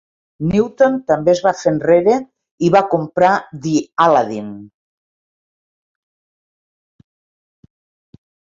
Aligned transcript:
Newton 0.51 0.95
també 1.09 1.31
es 1.33 1.41
va 1.47 1.51
fer 1.59 1.69
enrere 1.71 2.15
i 2.69 2.71
va 2.77 2.81
comprar 2.95 3.29
The 3.67 3.75
Aladdin. 4.07 4.49